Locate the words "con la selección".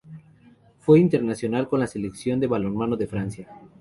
1.69-2.39